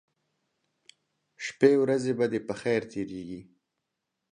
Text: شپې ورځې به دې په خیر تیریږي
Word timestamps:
شپې 1.45 1.71
ورځې 1.81 2.11
به 2.17 2.25
دې 2.31 2.39
په 2.47 2.53
خیر 2.61 2.81
تیریږي 2.91 3.41